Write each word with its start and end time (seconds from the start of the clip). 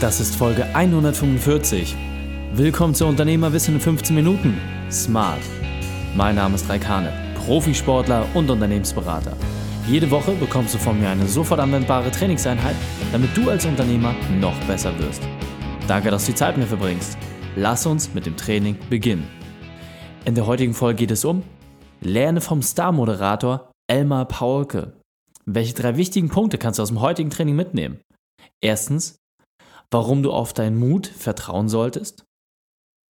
Das 0.00 0.18
ist 0.18 0.34
Folge 0.34 0.64
145. 0.74 1.94
Willkommen 2.54 2.94
zu 2.94 3.04
Unternehmerwissen 3.04 3.74
in 3.74 3.80
15 3.82 4.16
Minuten. 4.16 4.58
Smart. 4.90 5.42
Mein 6.16 6.36
Name 6.36 6.54
ist 6.54 6.70
Raikane, 6.70 7.12
Profisportler 7.34 8.24
und 8.32 8.48
Unternehmensberater. 8.48 9.36
Jede 9.86 10.10
Woche 10.10 10.32
bekommst 10.32 10.72
du 10.72 10.78
von 10.78 10.98
mir 10.98 11.10
eine 11.10 11.28
sofort 11.28 11.60
anwendbare 11.60 12.10
Trainingseinheit, 12.10 12.76
damit 13.12 13.36
du 13.36 13.50
als 13.50 13.66
Unternehmer 13.66 14.14
noch 14.40 14.58
besser 14.64 14.98
wirst. 14.98 15.20
Danke, 15.86 16.10
dass 16.10 16.24
du 16.24 16.32
die 16.32 16.38
Zeit 16.38 16.56
mit 16.56 16.64
mir 16.64 16.78
verbringst. 16.78 17.18
Lass 17.54 17.84
uns 17.84 18.14
mit 18.14 18.24
dem 18.24 18.38
Training 18.38 18.78
beginnen. 18.88 19.28
In 20.24 20.34
der 20.34 20.46
heutigen 20.46 20.72
Folge 20.72 21.00
geht 21.00 21.10
es 21.10 21.26
um 21.26 21.42
Lerne 22.00 22.40
vom 22.40 22.62
Star-Moderator 22.62 23.70
Elmar 23.86 24.24
Paulke. 24.24 24.94
Welche 25.44 25.74
drei 25.74 25.98
wichtigen 25.98 26.30
Punkte 26.30 26.56
kannst 26.56 26.78
du 26.78 26.84
aus 26.84 26.88
dem 26.88 27.02
heutigen 27.02 27.28
Training 27.28 27.54
mitnehmen? 27.54 28.00
Erstens, 28.62 29.19
warum 29.90 30.22
du 30.22 30.32
auf 30.32 30.52
deinen 30.52 30.78
Mut 30.78 31.06
vertrauen 31.06 31.68
solltest. 31.68 32.24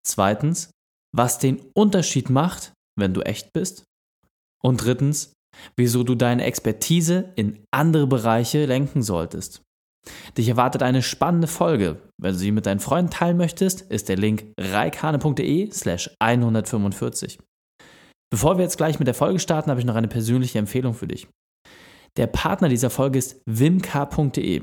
Zweitens, 0.07 0.71
was 1.15 1.39
den 1.39 1.61
Unterschied 1.75 2.31
macht, 2.31 2.73
wenn 2.99 3.15
du 3.15 3.23
echt 3.23 3.53
bist. 3.53 3.85
Und 4.63 4.85
drittens, 4.85 5.33
wieso 5.77 6.03
du 6.03 6.15
deine 6.15 6.45
Expertise 6.45 7.33
in 7.37 7.65
andere 7.71 8.07
Bereiche 8.07 8.67
lenken 8.67 9.03
solltest. 9.03 9.63
Dich 10.37 10.49
erwartet 10.49 10.83
eine 10.83 11.03
spannende 11.03 11.49
Folge. 11.49 12.01
Wenn 12.21 12.33
du 12.33 12.39
sie 12.39 12.53
mit 12.53 12.67
deinen 12.67 12.81
Freunden 12.81 13.11
teilen 13.11 13.37
möchtest, 13.37 13.83
ist 13.83 14.09
der 14.09 14.17
Link 14.17 14.53
reikane.de 14.59 15.71
slash 15.73 16.11
145. 16.21 17.41
Bevor 18.31 18.57
wir 18.57 18.65
jetzt 18.65 18.77
gleich 18.77 18.99
mit 18.99 19.09
der 19.09 19.15
Folge 19.15 19.39
starten, 19.39 19.71
habe 19.71 19.81
ich 19.81 19.87
noch 19.87 19.95
eine 19.95 20.09
persönliche 20.09 20.59
Empfehlung 20.59 20.95
für 20.95 21.09
dich. 21.09 21.29
Der 22.17 22.27
Partner 22.27 22.71
dieser 22.71 22.89
Folge 22.89 23.19
ist 23.19 23.43
wimk.de. 23.45 24.63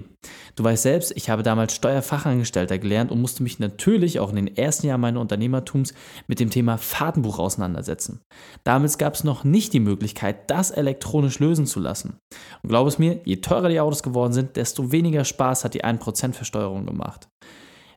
Du 0.55 0.63
weißt 0.63 0.83
selbst, 0.83 1.13
ich 1.15 1.29
habe 1.29 1.43
damals 1.43 1.75
Steuerfachangestellter 1.75 2.79
gelernt 2.79 3.11
und 3.11 3.21
musste 3.21 3.43
mich 3.43 3.59
natürlich 3.59 4.19
auch 4.19 4.29
in 4.29 4.37
den 4.37 4.57
ersten 4.57 4.87
Jahren 4.87 5.01
meines 5.01 5.21
Unternehmertums 5.21 5.93
mit 6.27 6.39
dem 6.39 6.49
Thema 6.49 6.77
Fahrtenbuch 6.77 7.37
auseinandersetzen. 7.37 8.21
Damals 8.63 8.97
gab 8.97 9.13
es 9.13 9.23
noch 9.23 9.43
nicht 9.43 9.73
die 9.73 9.79
Möglichkeit, 9.79 10.49
das 10.49 10.71
elektronisch 10.71 11.39
lösen 11.39 11.67
zu 11.67 11.79
lassen. 11.79 12.17
Und 12.63 12.69
glaub 12.69 12.87
es 12.87 12.97
mir, 12.97 13.19
je 13.23 13.37
teurer 13.37 13.69
die 13.69 13.79
Autos 13.79 14.01
geworden 14.01 14.33
sind, 14.33 14.55
desto 14.55 14.91
weniger 14.91 15.23
Spaß 15.23 15.63
hat 15.63 15.75
die 15.75 15.83
1% 15.83 16.33
Versteuerung 16.33 16.85
gemacht. 16.87 17.27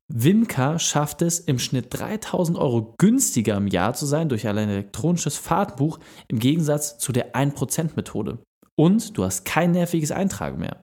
Wimka 0.08 0.78
schafft 0.78 1.20
es 1.22 1.40
im 1.40 1.58
Schnitt 1.58 1.86
3000 1.90 2.58
Euro 2.58 2.94
günstiger 2.96 3.56
im 3.56 3.66
Jahr 3.66 3.94
zu 3.94 4.06
sein 4.06 4.28
durch 4.28 4.46
ein 4.46 4.56
elektronisches 4.56 5.36
Fahrtenbuch 5.36 5.98
im 6.28 6.38
Gegensatz 6.38 6.98
zu 6.98 7.10
der 7.10 7.34
1%-Methode. 7.34 8.38
Und 8.78 9.16
du 9.16 9.24
hast 9.24 9.44
kein 9.44 9.72
nerviges 9.72 10.12
Eintragen 10.12 10.58
mehr. 10.58 10.80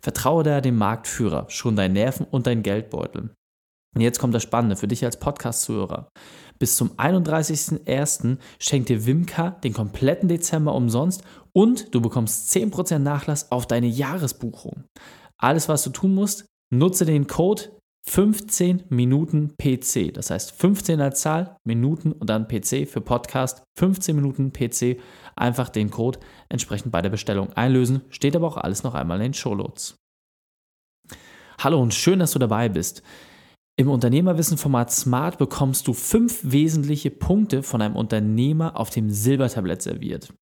Vertraue 0.00 0.42
da 0.42 0.60
dem 0.60 0.76
Marktführer, 0.76 1.46
schon 1.48 1.76
deinen 1.76 1.92
Nerven 1.92 2.26
und 2.30 2.46
deinen 2.46 2.62
Geldbeutel. 2.62 3.30
Und 3.94 4.00
jetzt 4.00 4.18
kommt 4.18 4.34
das 4.34 4.42
Spannende 4.42 4.76
für 4.76 4.88
dich 4.88 5.04
als 5.04 5.18
Podcast-Zuhörer. 5.18 6.08
Bis 6.58 6.76
zum 6.76 6.92
31.01. 6.92 8.38
schenkt 8.58 8.88
dir 8.88 9.06
Wimka 9.06 9.50
den 9.50 9.72
kompletten 9.72 10.28
Dezember 10.28 10.74
umsonst 10.74 11.22
und 11.52 11.94
du 11.94 12.00
bekommst 12.00 12.54
10% 12.54 12.98
Nachlass 12.98 13.52
auf 13.52 13.66
deine 13.66 13.86
Jahresbuchung. 13.86 14.84
Alles, 15.38 15.68
was 15.68 15.82
du 15.84 15.90
tun 15.90 16.14
musst, 16.14 16.46
nutze 16.72 17.04
den 17.04 17.26
Code 17.26 17.70
15 18.06 18.84
Minuten 18.90 19.54
PC. 19.56 20.12
Das 20.12 20.30
heißt 20.30 20.52
15 20.52 21.00
als 21.00 21.20
Zahl, 21.20 21.56
Minuten 21.64 22.12
und 22.12 22.28
dann 22.28 22.46
PC 22.46 22.86
für 22.88 23.00
Podcast. 23.00 23.62
15 23.78 24.14
Minuten 24.14 24.52
PC. 24.52 25.00
Einfach 25.36 25.68
den 25.68 25.90
Code 25.90 26.20
entsprechend 26.48 26.92
bei 26.92 27.02
der 27.02 27.10
Bestellung 27.10 27.52
einlösen. 27.54 28.02
Steht 28.10 28.36
aber 28.36 28.46
auch 28.46 28.56
alles 28.56 28.82
noch 28.82 28.94
einmal 28.94 29.18
in 29.18 29.24
den 29.24 29.34
Shownotes. 29.34 29.96
Hallo 31.58 31.80
und 31.80 31.94
schön, 31.94 32.18
dass 32.18 32.32
du 32.32 32.38
dabei 32.38 32.68
bist. 32.68 33.02
Im 33.76 33.88
Unternehmerwissen-Format 33.88 34.92
Smart 34.92 35.38
bekommst 35.38 35.88
du 35.88 35.94
fünf 35.94 36.40
wesentliche 36.42 37.10
Punkte 37.10 37.62
von 37.64 37.82
einem 37.82 37.96
Unternehmer 37.96 38.78
auf 38.78 38.90
dem 38.90 39.10
Silbertablett 39.10 39.82
serviert. 39.82 40.32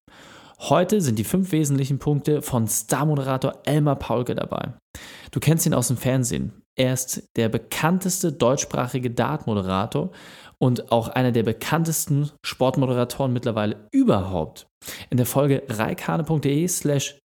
Heute 0.59 1.01
sind 1.01 1.17
die 1.17 1.23
fünf 1.23 1.51
wesentlichen 1.51 1.97
Punkte 1.97 2.41
von 2.41 2.67
Star-Moderator 2.67 3.61
Elmar 3.65 3.95
Paulke 3.95 4.35
dabei. 4.35 4.73
Du 5.33 5.39
kennst 5.39 5.65
ihn 5.65 5.73
aus 5.73 5.87
dem 5.87 5.97
Fernsehen. 5.97 6.61
Er 6.75 6.93
ist 6.93 7.27
der 7.35 7.49
bekannteste 7.49 8.31
deutschsprachige 8.31 9.09
Dart-Moderator 9.09 10.11
und 10.59 10.91
auch 10.91 11.07
einer 11.07 11.31
der 11.31 11.41
bekanntesten 11.41 12.29
Sportmoderatoren 12.45 13.33
mittlerweile 13.33 13.87
überhaupt. 13.91 14.67
In 15.09 15.17
der 15.17 15.25
Folge 15.25 15.63
reikane.de 15.67 16.67
slash 16.67 17.17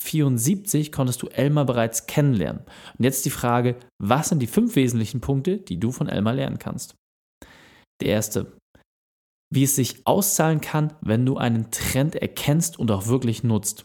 74 0.00 0.90
konntest 0.90 1.20
du 1.20 1.26
Elmar 1.26 1.66
bereits 1.66 2.06
kennenlernen. 2.06 2.62
Und 2.96 3.04
jetzt 3.04 3.26
die 3.26 3.30
Frage, 3.30 3.76
was 3.98 4.30
sind 4.30 4.40
die 4.40 4.46
fünf 4.46 4.74
wesentlichen 4.74 5.20
Punkte, 5.20 5.58
die 5.58 5.78
du 5.78 5.92
von 5.92 6.08
Elmar 6.08 6.32
lernen 6.32 6.58
kannst? 6.58 6.94
Der 8.00 8.08
erste, 8.08 8.56
wie 9.52 9.64
es 9.64 9.76
sich 9.76 10.06
auszahlen 10.06 10.62
kann, 10.62 10.94
wenn 11.02 11.26
du 11.26 11.36
einen 11.36 11.70
Trend 11.70 12.16
erkennst 12.16 12.78
und 12.78 12.90
auch 12.90 13.06
wirklich 13.06 13.44
nutzt. 13.44 13.84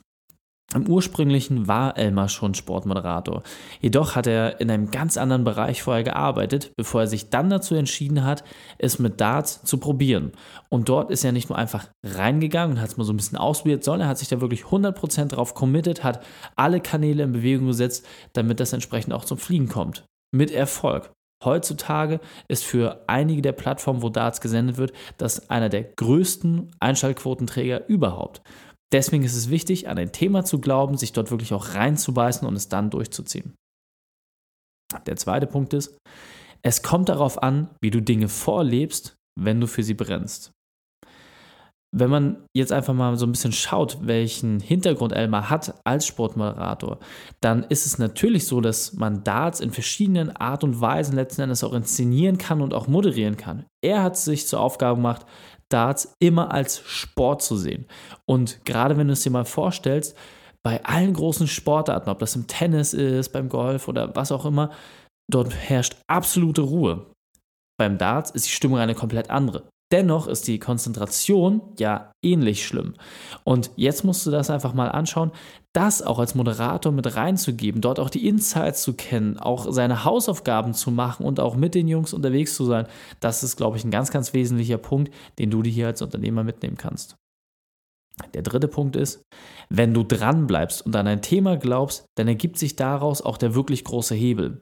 Im 0.75 0.89
ursprünglichen 0.89 1.69
war 1.69 1.97
Elmar 1.97 2.27
schon 2.27 2.53
Sportmoderator. 2.53 3.43
Jedoch 3.79 4.15
hat 4.15 4.27
er 4.27 4.59
in 4.59 4.69
einem 4.69 4.91
ganz 4.91 5.15
anderen 5.15 5.45
Bereich 5.45 5.81
vorher 5.81 6.03
gearbeitet, 6.03 6.73
bevor 6.75 7.01
er 7.01 7.07
sich 7.07 7.29
dann 7.29 7.49
dazu 7.49 7.75
entschieden 7.75 8.25
hat, 8.25 8.43
es 8.77 8.99
mit 8.99 9.21
Darts 9.21 9.63
zu 9.63 9.77
probieren. 9.77 10.33
Und 10.67 10.89
dort 10.89 11.11
ist 11.11 11.23
er 11.23 11.31
nicht 11.31 11.47
nur 11.47 11.57
einfach 11.57 11.87
reingegangen 12.03 12.75
und 12.75 12.81
hat 12.81 12.89
es 12.89 12.97
mal 12.97 13.05
so 13.05 13.13
ein 13.13 13.17
bisschen 13.17 13.37
ausprobiert, 13.37 13.85
sondern 13.85 14.07
er 14.07 14.09
hat 14.09 14.17
sich 14.17 14.27
da 14.27 14.41
wirklich 14.41 14.63
100% 14.63 15.27
drauf 15.27 15.53
committed, 15.53 16.03
hat 16.03 16.25
alle 16.57 16.81
Kanäle 16.81 17.23
in 17.23 17.31
Bewegung 17.31 17.67
gesetzt, 17.67 18.05
damit 18.33 18.59
das 18.59 18.73
entsprechend 18.73 19.13
auch 19.13 19.23
zum 19.23 19.37
Fliegen 19.37 19.69
kommt. 19.69 20.03
Mit 20.33 20.51
Erfolg. 20.51 21.09
Heutzutage 21.43 22.19
ist 22.49 22.65
für 22.65 23.03
einige 23.07 23.41
der 23.41 23.51
Plattformen, 23.53 24.01
wo 24.01 24.09
Darts 24.09 24.41
gesendet 24.41 24.77
wird, 24.77 24.91
das 25.17 25.49
einer 25.49 25.69
der 25.69 25.83
größten 25.83 26.71
Einschaltquotenträger 26.79 27.87
überhaupt. 27.87 28.41
Deswegen 28.95 29.25
ist 29.25 29.35
es 29.35 29.49
wichtig, 29.49 29.89
an 29.89 29.97
ein 29.97 30.13
Thema 30.13 30.45
zu 30.45 30.61
glauben, 30.61 30.95
sich 30.95 31.11
dort 31.11 31.29
wirklich 31.29 31.51
auch 31.51 31.73
reinzubeißen 31.73 32.47
und 32.47 32.55
es 32.55 32.69
dann 32.69 32.89
durchzuziehen. 32.89 33.53
Der 35.05 35.17
zweite 35.17 35.47
Punkt 35.47 35.73
ist, 35.73 35.97
es 36.61 36.81
kommt 36.81 37.09
darauf 37.09 37.43
an, 37.43 37.69
wie 37.81 37.91
du 37.91 38.01
Dinge 38.01 38.29
vorlebst, 38.29 39.17
wenn 39.37 39.59
du 39.59 39.67
für 39.67 39.83
sie 39.83 39.95
brennst. 39.95 40.51
Wenn 41.93 42.09
man 42.09 42.45
jetzt 42.55 42.71
einfach 42.71 42.93
mal 42.93 43.17
so 43.17 43.25
ein 43.25 43.33
bisschen 43.33 43.51
schaut, 43.51 43.97
welchen 44.01 44.61
Hintergrund 44.61 45.11
Elmar 45.11 45.49
hat 45.49 45.75
als 45.83 46.07
Sportmoderator, 46.07 46.99
dann 47.41 47.63
ist 47.63 47.85
es 47.85 47.97
natürlich 47.97 48.47
so, 48.47 48.61
dass 48.61 48.93
man 48.93 49.25
Darts 49.25 49.59
in 49.59 49.71
verschiedenen 49.71 50.33
Art 50.37 50.63
und 50.63 50.79
Weisen 50.79 51.15
letzten 51.15 51.41
Endes 51.41 51.65
auch 51.65 51.73
inszenieren 51.73 52.37
kann 52.37 52.61
und 52.61 52.73
auch 52.73 52.87
moderieren 52.87 53.35
kann. 53.35 53.65
Er 53.83 54.03
hat 54.03 54.15
sich 54.15 54.47
zur 54.47 54.61
Aufgabe 54.61 54.95
gemacht, 54.95 55.25
Darts 55.69 56.13
immer 56.19 56.51
als 56.51 56.79
Sport 56.85 57.41
zu 57.41 57.57
sehen. 57.57 57.87
Und 58.25 58.63
gerade 58.65 58.97
wenn 58.97 59.07
du 59.07 59.13
es 59.13 59.21
dir 59.21 59.31
mal 59.31 59.45
vorstellst, 59.45 60.15
bei 60.63 60.83
allen 60.83 61.13
großen 61.13 61.47
Sportarten, 61.47 62.09
ob 62.09 62.19
das 62.19 62.35
im 62.35 62.47
Tennis 62.47 62.93
ist, 62.93 63.31
beim 63.31 63.49
Golf 63.49 63.87
oder 63.87 64.15
was 64.15 64.31
auch 64.31 64.45
immer, 64.45 64.71
dort 65.31 65.53
herrscht 65.53 65.97
absolute 66.07 66.61
Ruhe. 66.61 67.05
Beim 67.77 67.97
Darts 67.97 68.31
ist 68.31 68.47
die 68.47 68.51
Stimmung 68.51 68.79
eine 68.79 68.95
komplett 68.95 69.29
andere. 69.29 69.67
Dennoch 69.95 70.27
ist 70.27 70.49
die 70.49 70.59
Konzentration 70.59 71.61
ja 71.79 72.11
ähnlich 72.21 72.67
schlimm. 72.67 72.95
Und 73.45 73.71
jetzt 73.77 74.03
musst 74.03 74.25
du 74.25 74.29
das 74.29 74.49
einfach 74.49 74.73
mal 74.73 74.89
anschauen, 74.89 75.31
das 75.71 76.01
auch 76.01 76.19
als 76.19 76.35
Moderator 76.35 76.91
mit 76.91 77.15
reinzugeben, 77.15 77.79
dort 77.79 78.01
auch 78.01 78.09
die 78.09 78.27
Insights 78.27 78.81
zu 78.81 78.93
kennen, 78.93 79.37
auch 79.37 79.71
seine 79.71 80.03
Hausaufgaben 80.03 80.73
zu 80.73 80.91
machen 80.91 81.25
und 81.25 81.39
auch 81.39 81.55
mit 81.55 81.75
den 81.75 81.87
Jungs 81.87 82.11
unterwegs 82.13 82.55
zu 82.55 82.65
sein. 82.65 82.87
Das 83.21 83.41
ist, 83.41 83.55
glaube 83.55 83.77
ich, 83.77 83.85
ein 83.85 83.91
ganz, 83.91 84.11
ganz 84.11 84.33
wesentlicher 84.33 84.79
Punkt, 84.79 85.13
den 85.39 85.49
du 85.49 85.61
dir 85.61 85.71
hier 85.71 85.87
als 85.87 86.01
Unternehmer 86.01 86.43
mitnehmen 86.43 86.75
kannst. 86.75 87.15
Der 88.33 88.41
dritte 88.41 88.67
Punkt 88.67 88.97
ist, 88.97 89.23
wenn 89.69 89.93
du 89.93 90.03
dran 90.03 90.45
bleibst 90.45 90.85
und 90.85 90.93
an 90.95 91.07
ein 91.07 91.21
Thema 91.21 91.55
glaubst, 91.55 92.05
dann 92.17 92.27
ergibt 92.27 92.57
sich 92.57 92.75
daraus 92.75 93.21
auch 93.21 93.37
der 93.37 93.55
wirklich 93.55 93.85
große 93.85 94.15
Hebel. 94.15 94.61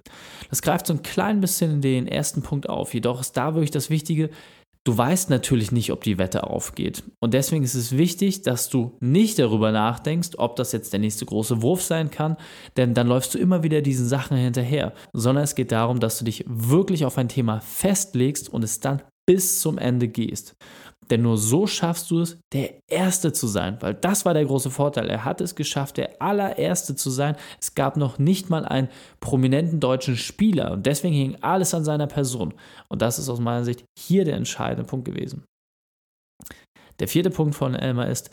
Das 0.51 0.61
greift 0.61 0.85
so 0.85 0.93
ein 0.93 1.01
klein 1.01 1.41
bisschen 1.41 1.71
in 1.71 1.81
den 1.81 2.07
ersten 2.07 2.43
Punkt 2.43 2.69
auf, 2.69 2.93
jedoch 2.93 3.19
ist 3.19 3.35
da 3.37 3.55
wirklich 3.55 3.71
das 3.71 3.89
Wichtige, 3.89 4.29
Du 4.85 4.97
weißt 4.97 5.29
natürlich 5.29 5.71
nicht, 5.71 5.93
ob 5.93 6.03
die 6.03 6.17
Wette 6.17 6.43
aufgeht. 6.45 7.03
Und 7.21 7.33
deswegen 7.33 7.63
ist 7.63 7.73
es 7.73 7.97
wichtig, 7.97 8.41
dass 8.41 8.67
du 8.67 8.97
nicht 8.99 9.39
darüber 9.39 9.71
nachdenkst, 9.71 10.31
ob 10.37 10.57
das 10.57 10.73
jetzt 10.73 10.91
der 10.91 10.99
nächste 10.99 11.25
große 11.25 11.61
Wurf 11.61 11.81
sein 11.81 12.11
kann, 12.11 12.35
denn 12.75 12.93
dann 12.93 13.07
läufst 13.07 13.33
du 13.33 13.37
immer 13.37 13.63
wieder 13.63 13.81
diesen 13.81 14.05
Sachen 14.05 14.35
hinterher. 14.35 14.93
Sondern 15.13 15.45
es 15.45 15.55
geht 15.55 15.71
darum, 15.71 16.01
dass 16.01 16.19
du 16.19 16.25
dich 16.25 16.43
wirklich 16.47 17.05
auf 17.05 17.17
ein 17.17 17.29
Thema 17.29 17.61
festlegst 17.61 18.49
und 18.49 18.63
es 18.63 18.81
dann 18.81 19.01
bis 19.25 19.61
zum 19.61 19.77
Ende 19.77 20.09
gehst. 20.09 20.57
Denn 21.09 21.21
nur 21.21 21.37
so 21.37 21.67
schaffst 21.67 22.11
du 22.11 22.21
es, 22.21 22.37
der 22.53 22.75
Erste 22.87 23.33
zu 23.33 23.47
sein, 23.47 23.77
weil 23.81 23.93
das 23.93 24.25
war 24.25 24.33
der 24.33 24.45
große 24.45 24.69
Vorteil. 24.69 25.09
Er 25.09 25.25
hat 25.25 25.41
es 25.41 25.55
geschafft, 25.55 25.97
der 25.97 26.21
allererste 26.21 26.95
zu 26.95 27.09
sein. 27.09 27.35
Es 27.59 27.75
gab 27.75 27.97
noch 27.97 28.19
nicht 28.19 28.49
mal 28.49 28.65
einen 28.65 28.89
prominenten 29.19 29.79
deutschen 29.79 30.17
Spieler 30.17 30.71
und 30.71 30.85
deswegen 30.85 31.15
hing 31.15 31.37
alles 31.41 31.73
an 31.73 31.83
seiner 31.83 32.07
Person. 32.07 32.53
Und 32.89 33.01
das 33.01 33.19
ist 33.19 33.29
aus 33.29 33.39
meiner 33.39 33.65
Sicht 33.65 33.85
hier 33.97 34.25
der 34.25 34.35
entscheidende 34.35 34.87
Punkt 34.87 35.05
gewesen. 35.05 35.43
Der 36.99 37.07
vierte 37.07 37.29
Punkt 37.29 37.55
von 37.55 37.75
Elmar 37.75 38.07
ist, 38.07 38.29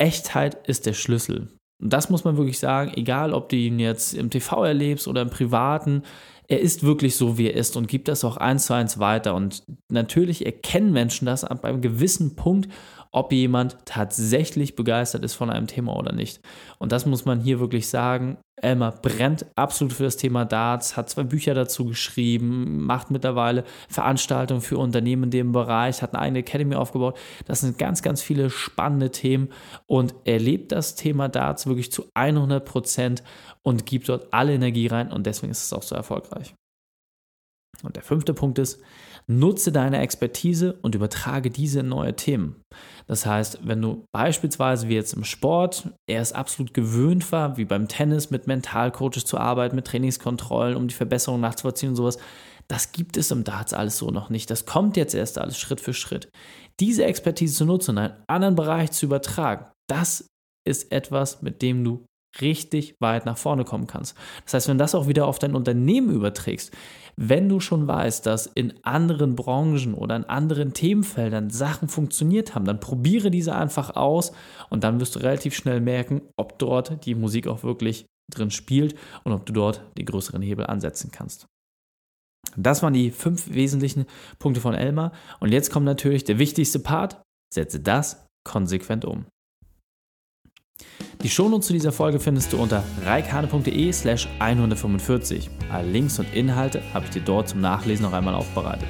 Echtheit 0.00 0.66
ist 0.66 0.86
der 0.86 0.94
Schlüssel. 0.94 1.48
Und 1.80 1.92
das 1.92 2.10
muss 2.10 2.24
man 2.24 2.36
wirklich 2.36 2.58
sagen, 2.58 2.92
egal 2.94 3.32
ob 3.32 3.48
du 3.48 3.56
ihn 3.56 3.78
jetzt 3.78 4.14
im 4.14 4.30
TV 4.30 4.64
erlebst 4.64 5.08
oder 5.08 5.22
im 5.22 5.30
Privaten, 5.30 6.02
er 6.50 6.60
ist 6.60 6.82
wirklich 6.82 7.16
so, 7.16 7.38
wie 7.38 7.46
er 7.46 7.54
ist 7.54 7.76
und 7.76 7.86
gibt 7.86 8.08
das 8.08 8.24
auch 8.24 8.36
eins 8.36 8.66
zu 8.66 8.74
eins 8.74 8.98
weiter. 8.98 9.34
Und 9.34 9.62
natürlich 9.88 10.44
erkennen 10.44 10.92
Menschen 10.92 11.26
das 11.26 11.44
ab 11.44 11.64
einem 11.64 11.80
gewissen 11.80 12.34
Punkt 12.34 12.68
ob 13.12 13.32
jemand 13.32 13.76
tatsächlich 13.84 14.76
begeistert 14.76 15.24
ist 15.24 15.34
von 15.34 15.50
einem 15.50 15.66
Thema 15.66 15.96
oder 15.96 16.12
nicht. 16.12 16.40
Und 16.78 16.92
das 16.92 17.06
muss 17.06 17.24
man 17.24 17.40
hier 17.40 17.58
wirklich 17.58 17.88
sagen. 17.88 18.38
Elmar 18.62 18.92
brennt 18.92 19.46
absolut 19.56 19.94
für 19.94 20.02
das 20.02 20.16
Thema 20.16 20.44
Darts, 20.44 20.96
hat 20.96 21.08
zwei 21.08 21.24
Bücher 21.24 21.54
dazu 21.54 21.86
geschrieben, 21.86 22.84
macht 22.84 23.10
mittlerweile 23.10 23.64
Veranstaltungen 23.88 24.60
für 24.60 24.76
Unternehmen 24.78 25.24
in 25.24 25.30
dem 25.30 25.52
Bereich, 25.52 26.02
hat 26.02 26.14
eine 26.14 26.22
eigene 26.22 26.38
Academy 26.40 26.74
aufgebaut. 26.74 27.18
Das 27.46 27.60
sind 27.60 27.78
ganz, 27.78 28.02
ganz 28.02 28.22
viele 28.22 28.50
spannende 28.50 29.10
Themen 29.10 29.48
und 29.86 30.14
er 30.24 30.38
lebt 30.38 30.72
das 30.72 30.94
Thema 30.94 31.28
Darts 31.28 31.66
wirklich 31.66 31.90
zu 31.90 32.04
100 32.14 32.64
Prozent 32.64 33.22
und 33.62 33.86
gibt 33.86 34.08
dort 34.08 34.32
alle 34.32 34.54
Energie 34.54 34.86
rein 34.86 35.10
und 35.10 35.26
deswegen 35.26 35.50
ist 35.50 35.64
es 35.64 35.72
auch 35.72 35.82
so 35.82 35.94
erfolgreich. 35.94 36.54
Und 37.82 37.96
der 37.96 38.02
fünfte 38.02 38.34
Punkt 38.34 38.58
ist, 38.58 38.80
nutze 39.30 39.70
deine 39.72 40.00
Expertise 40.00 40.78
und 40.82 40.94
übertrage 40.94 41.50
diese 41.50 41.80
in 41.80 41.88
neue 41.88 42.16
Themen. 42.16 42.56
Das 43.06 43.26
heißt, 43.26 43.60
wenn 43.64 43.80
du 43.80 44.04
beispielsweise 44.12 44.88
wie 44.88 44.94
jetzt 44.94 45.14
im 45.14 45.24
Sport, 45.24 45.88
er 46.08 46.20
es 46.20 46.32
absolut 46.32 46.74
gewöhnt 46.74 47.30
war, 47.32 47.56
wie 47.56 47.64
beim 47.64 47.88
Tennis 47.88 48.30
mit 48.30 48.46
Mentalcoaches 48.46 49.24
zu 49.24 49.38
arbeiten, 49.38 49.76
mit 49.76 49.86
Trainingskontrollen, 49.86 50.76
um 50.76 50.88
die 50.88 50.94
Verbesserung 50.94 51.40
nachzuvollziehen 51.40 51.90
und 51.90 51.96
sowas, 51.96 52.18
das 52.68 52.92
gibt 52.92 53.16
es 53.16 53.30
im 53.30 53.44
Darts 53.44 53.72
alles 53.72 53.98
so 53.98 54.10
noch 54.10 54.30
nicht. 54.30 54.50
Das 54.50 54.66
kommt 54.66 54.96
jetzt 54.96 55.14
erst 55.14 55.38
alles 55.38 55.58
Schritt 55.58 55.80
für 55.80 55.94
Schritt. 55.94 56.28
Diese 56.78 57.04
Expertise 57.04 57.54
zu 57.54 57.64
nutzen 57.64 57.92
und 57.92 57.96
in 57.98 58.10
einen 58.10 58.22
anderen 58.26 58.54
Bereich 58.54 58.92
zu 58.92 59.06
übertragen, 59.06 59.66
das 59.88 60.28
ist 60.64 60.92
etwas, 60.92 61.42
mit 61.42 61.62
dem 61.62 61.82
du 61.84 62.04
richtig 62.40 62.96
weit 63.00 63.26
nach 63.26 63.38
vorne 63.38 63.64
kommen 63.64 63.86
kannst. 63.86 64.16
Das 64.44 64.54
heißt, 64.54 64.68
wenn 64.68 64.78
du 64.78 64.82
das 64.84 64.94
auch 64.94 65.08
wieder 65.08 65.26
auf 65.26 65.38
dein 65.38 65.54
Unternehmen 65.54 66.10
überträgst, 66.10 66.72
wenn 67.16 67.48
du 67.48 67.60
schon 67.60 67.86
weißt, 67.86 68.24
dass 68.24 68.46
in 68.46 68.72
anderen 68.82 69.36
Branchen 69.36 69.94
oder 69.94 70.16
in 70.16 70.24
anderen 70.24 70.72
Themenfeldern 70.72 71.50
Sachen 71.50 71.88
funktioniert 71.88 72.54
haben, 72.54 72.64
dann 72.64 72.80
probiere 72.80 73.30
diese 73.30 73.54
einfach 73.54 73.96
aus 73.96 74.32
und 74.70 74.84
dann 74.84 75.00
wirst 75.00 75.16
du 75.16 75.20
relativ 75.20 75.54
schnell 75.54 75.80
merken, 75.80 76.22
ob 76.36 76.58
dort 76.58 77.04
die 77.04 77.14
Musik 77.14 77.46
auch 77.46 77.62
wirklich 77.62 78.06
drin 78.30 78.50
spielt 78.50 78.94
und 79.24 79.32
ob 79.32 79.44
du 79.44 79.52
dort 79.52 79.82
die 79.98 80.04
größeren 80.04 80.40
Hebel 80.40 80.66
ansetzen 80.66 81.10
kannst. 81.10 81.46
Das 82.56 82.82
waren 82.82 82.94
die 82.94 83.10
fünf 83.10 83.52
wesentlichen 83.52 84.06
Punkte 84.38 84.60
von 84.60 84.74
Elmar. 84.74 85.12
Und 85.40 85.52
jetzt 85.52 85.70
kommt 85.70 85.86
natürlich 85.86 86.24
der 86.24 86.38
wichtigste 86.38 86.78
Part. 86.78 87.22
Setze 87.52 87.80
das 87.80 88.26
konsequent 88.44 89.04
um. 89.04 89.26
Die 91.22 91.28
Shownotes 91.28 91.66
zu 91.66 91.74
dieser 91.74 91.92
Folge 91.92 92.18
findest 92.18 92.50
du 92.52 92.56
unter 92.56 92.82
reikane.de 93.04 93.92
slash 93.92 94.26
145. 94.38 95.50
Alle 95.70 95.86
Links 95.86 96.18
und 96.18 96.32
Inhalte 96.32 96.80
habe 96.94 97.04
ich 97.04 97.10
dir 97.10 97.20
dort 97.20 97.50
zum 97.50 97.60
Nachlesen 97.60 98.06
noch 98.06 98.14
einmal 98.14 98.34
aufbereitet. 98.34 98.88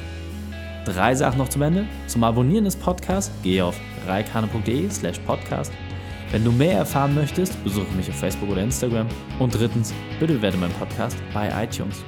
Drei 0.85 1.13
Sachen 1.17 1.39
noch 1.39 1.49
zum 1.49 1.63
Ende. 1.63 1.87
Zum 2.07 2.23
Abonnieren 2.23 2.65
des 2.65 2.77
Podcasts 2.77 3.33
gehe 3.43 3.65
auf 3.65 3.77
reikane.de 4.07 4.89
slash 4.91 5.19
podcast. 5.27 5.73
Wenn 6.31 6.45
du 6.45 6.53
mehr 6.53 6.75
erfahren 6.75 7.17
möchtest, 7.17 7.63
besuche 7.65 7.93
mich 7.97 8.09
auf 8.09 8.15
Facebook 8.15 8.51
oder 8.51 8.63
Instagram. 8.63 9.09
Und 9.41 9.53
drittens, 9.53 9.93
bitte 10.21 10.35
bewerte 10.35 10.57
meinen 10.57 10.75
Podcast 10.75 11.17
bei 11.35 11.51
iTunes. 11.65 12.05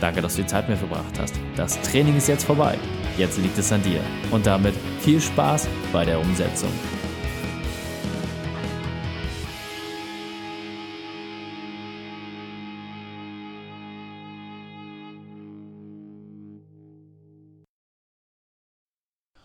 Danke, 0.00 0.22
dass 0.22 0.36
du 0.36 0.42
die 0.42 0.46
Zeit 0.46 0.68
mit 0.68 0.80
mir 0.80 0.86
verbracht 0.86 1.18
hast. 1.18 1.34
Das 1.56 1.80
Training 1.82 2.16
ist 2.16 2.28
jetzt 2.28 2.44
vorbei. 2.44 2.78
Jetzt 3.18 3.38
liegt 3.38 3.58
es 3.58 3.72
an 3.72 3.82
dir. 3.82 4.00
Und 4.30 4.46
damit 4.46 4.74
viel 5.00 5.20
Spaß 5.20 5.66
bei 5.92 6.04
der 6.04 6.20
Umsetzung. 6.20 6.70